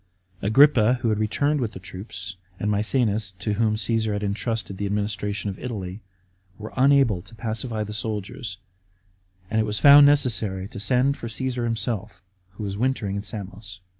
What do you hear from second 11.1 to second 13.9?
for Csesar himself, who was wintering in Samos.